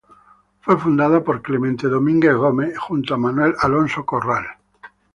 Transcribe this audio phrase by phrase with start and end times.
[0.61, 4.43] Fue fundada por Clemente Domínguez y Gómez junto a Manuel Alonso Corral.